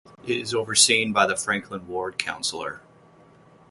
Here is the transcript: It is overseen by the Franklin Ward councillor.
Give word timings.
It 0.25 0.35
is 0.37 0.55
overseen 0.55 1.13
by 1.13 1.27
the 1.27 1.35
Franklin 1.37 1.85
Ward 1.85 2.17
councillor. 2.17 2.81